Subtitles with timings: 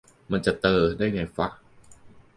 [0.31, 1.47] มันจะ "เตอ" ได้ไงฟะ